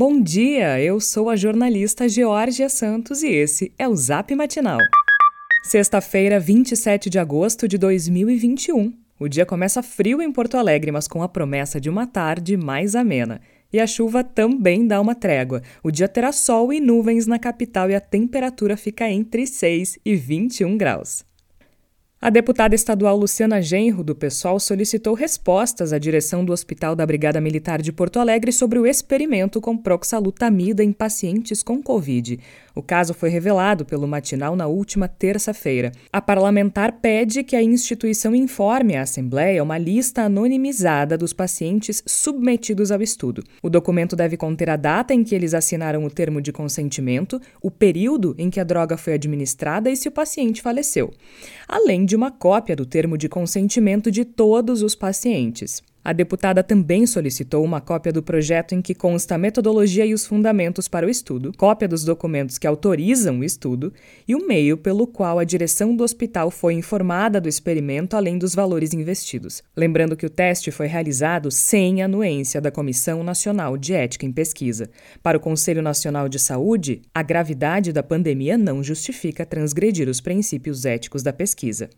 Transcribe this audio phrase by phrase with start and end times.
[0.00, 4.78] Bom dia, eu sou a jornalista Georgia Santos e esse é o Zap Matinal.
[5.62, 8.94] Sexta-feira, 27 de agosto de 2021.
[9.18, 12.94] O dia começa frio em Porto Alegre, mas com a promessa de uma tarde mais
[12.94, 13.42] amena.
[13.70, 15.60] E a chuva também dá uma trégua.
[15.82, 20.16] O dia terá sol e nuvens na capital e a temperatura fica entre 6 e
[20.16, 21.26] 21 graus.
[22.22, 27.40] A deputada estadual Luciana Genro, do PSOL, solicitou respostas à direção do Hospital da Brigada
[27.40, 32.38] Militar de Porto Alegre sobre o experimento com proxalutamida em pacientes com Covid.
[32.80, 35.92] O caso foi revelado pelo matinal na última terça-feira.
[36.10, 42.90] A parlamentar pede que a instituição informe à Assembleia uma lista anonimizada dos pacientes submetidos
[42.90, 43.44] ao estudo.
[43.62, 47.70] O documento deve conter a data em que eles assinaram o termo de consentimento, o
[47.70, 51.12] período em que a droga foi administrada e se o paciente faleceu,
[51.68, 55.82] além de uma cópia do termo de consentimento de todos os pacientes.
[56.10, 60.26] A deputada também solicitou uma cópia do projeto em que consta a metodologia e os
[60.26, 63.92] fundamentos para o estudo, cópia dos documentos que autorizam o estudo
[64.26, 68.56] e o meio pelo qual a direção do hospital foi informada do experimento, além dos
[68.56, 69.62] valores investidos.
[69.76, 74.90] Lembrando que o teste foi realizado sem anuência da Comissão Nacional de Ética em Pesquisa.
[75.22, 80.84] Para o Conselho Nacional de Saúde, a gravidade da pandemia não justifica transgredir os princípios
[80.84, 81.88] éticos da pesquisa.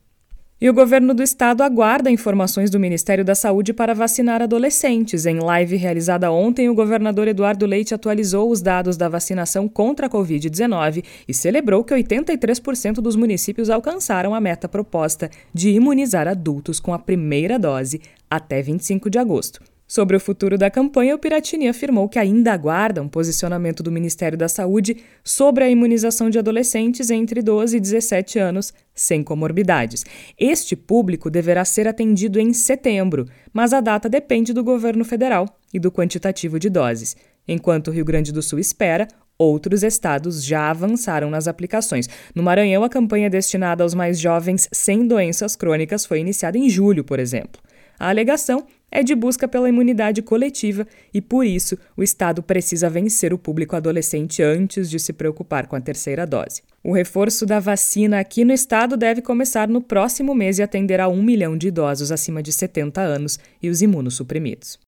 [0.63, 5.27] E o governo do estado aguarda informações do Ministério da Saúde para vacinar adolescentes.
[5.27, 10.09] Em live realizada ontem, o governador Eduardo Leite atualizou os dados da vacinação contra a
[10.09, 16.95] Covid-19 e celebrou que 83% dos municípios alcançaram a meta proposta de imunizar adultos com
[16.95, 19.72] a primeira dose até 25 de agosto.
[19.93, 24.39] Sobre o futuro da campanha, o Piratini afirmou que ainda aguarda um posicionamento do Ministério
[24.39, 30.03] da Saúde sobre a imunização de adolescentes entre 12 e 17 anos sem comorbidades.
[30.41, 35.79] Este público deverá ser atendido em setembro, mas a data depende do governo federal e
[35.79, 37.15] do quantitativo de doses.
[37.47, 39.07] Enquanto o Rio Grande do Sul espera,
[39.39, 42.09] Outros estados já avançaram nas aplicações.
[42.35, 47.03] No Maranhão, a campanha destinada aos mais jovens sem doenças crônicas foi iniciada em julho,
[47.03, 47.61] por exemplo.
[47.99, 53.33] A alegação é de busca pela imunidade coletiva e, por isso, o Estado precisa vencer
[53.33, 56.63] o público adolescente antes de se preocupar com a terceira dose.
[56.85, 61.23] O reforço da vacina aqui no Estado deve começar no próximo mês e atenderá um
[61.23, 64.79] milhão de idosos acima de 70 anos e os imunossuprimidos.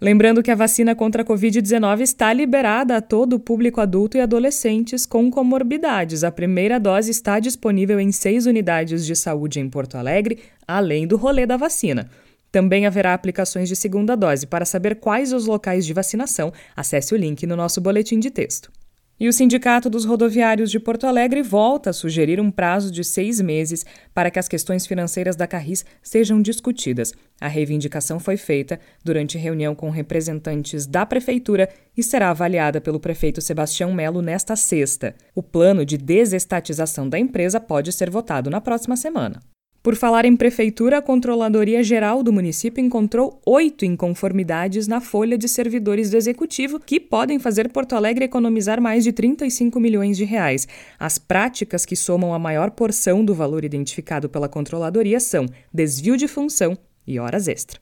[0.00, 4.20] Lembrando que a vacina contra a Covid-19 está liberada a todo o público adulto e
[4.20, 6.24] adolescentes com comorbidades.
[6.24, 11.16] A primeira dose está disponível em seis unidades de saúde em Porto Alegre, além do
[11.16, 12.10] rolê da vacina.
[12.54, 14.46] Também haverá aplicações de segunda dose.
[14.46, 18.70] Para saber quais os locais de vacinação, acesse o link no nosso boletim de texto.
[19.18, 23.40] E o Sindicato dos Rodoviários de Porto Alegre volta a sugerir um prazo de seis
[23.40, 23.84] meses
[24.14, 27.12] para que as questões financeiras da Carris sejam discutidas.
[27.40, 33.40] A reivindicação foi feita durante reunião com representantes da Prefeitura e será avaliada pelo prefeito
[33.40, 35.12] Sebastião Melo nesta sexta.
[35.34, 39.42] O plano de desestatização da empresa pode ser votado na próxima semana.
[39.84, 45.46] Por falar em prefeitura, a Controladoria Geral do município encontrou oito inconformidades na folha de
[45.46, 50.66] servidores do executivo que podem fazer Porto Alegre economizar mais de 35 milhões de reais.
[50.98, 56.26] As práticas que somam a maior porção do valor identificado pela Controladoria são desvio de
[56.26, 57.78] função e horas extra.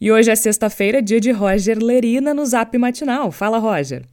[0.00, 3.30] E hoje é sexta-feira, dia de Roger Lerina no Zap Matinal.
[3.30, 4.06] Fala, Roger.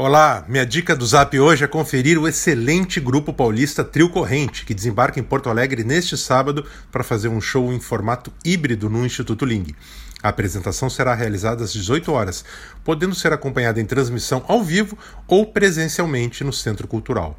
[0.00, 4.72] Olá, minha dica do Zap hoje é conferir o excelente grupo paulista Trio Corrente, que
[4.72, 9.44] desembarca em Porto Alegre neste sábado para fazer um show em formato híbrido no Instituto
[9.44, 9.74] Ling.
[10.22, 12.44] A apresentação será realizada às 18 horas,
[12.84, 17.36] podendo ser acompanhada em transmissão ao vivo ou presencialmente no Centro Cultural.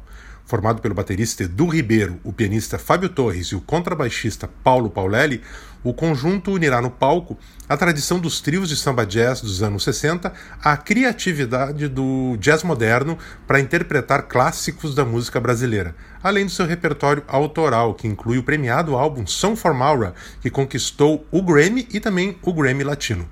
[0.50, 5.42] Formado pelo baterista Edu Ribeiro, o pianista Fábio Torres e o contrabaixista Paulo Paulelli,
[5.84, 7.38] o conjunto unirá no palco
[7.68, 13.16] a tradição dos trios de samba jazz dos anos 60 à criatividade do jazz moderno
[13.46, 18.96] para interpretar clássicos da música brasileira, além do seu repertório autoral, que inclui o premiado
[18.96, 23.28] álbum Song for Maura, que conquistou o Grammy e também o Grammy Latino.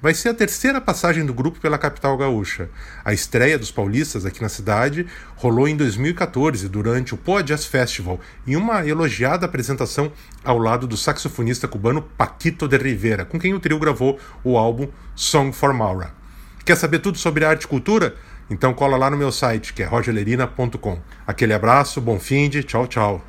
[0.00, 2.70] Vai ser a terceira passagem do grupo pela capital gaúcha.
[3.04, 5.04] A estreia dos paulistas aqui na cidade
[5.34, 10.12] rolou em 2014 durante o Poa Jazz Festival, em uma elogiada apresentação
[10.44, 14.86] ao lado do saxofonista cubano Paquito de Rivera, com quem o trio gravou o álbum
[15.16, 16.22] Song for Maura.
[16.64, 18.14] Quer saber tudo sobre arte e cultura?
[18.52, 20.98] Então cola lá no meu site, que é rogerlerina.com.
[21.26, 23.24] Aquele abraço, bom fim de, tchau, tchau.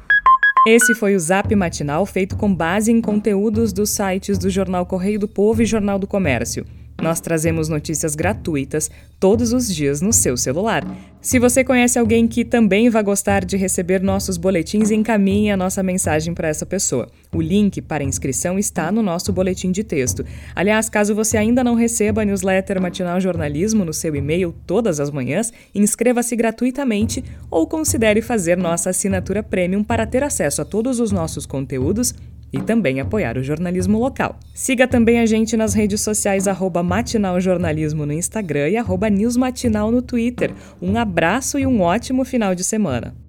[0.67, 5.17] Esse foi o Zap Matinal feito com base em conteúdos dos sites do Jornal Correio
[5.17, 6.65] do Povo e Jornal do Comércio.
[7.01, 10.85] Nós trazemos notícias gratuitas todos os dias no seu celular.
[11.21, 15.81] Se você conhece alguém que também vai gostar de receber nossos boletins, encaminhe a nossa
[15.81, 17.07] mensagem para essa pessoa.
[17.33, 20.25] O link para inscrição está no nosso boletim de texto.
[20.53, 25.09] Aliás, caso você ainda não receba a newsletter Matinal Jornalismo no seu e-mail todas as
[25.09, 31.11] manhãs, inscreva-se gratuitamente ou considere fazer nossa assinatura premium para ter acesso a todos os
[31.11, 32.13] nossos conteúdos
[32.53, 34.37] e também apoiar o jornalismo local.
[34.53, 36.47] Siga também a gente nas redes sociais
[36.83, 38.77] matinaljornalismo no Instagram e
[39.09, 40.53] newsmatinal no Twitter.
[40.79, 43.22] Um abraço e um ótimo final de semana.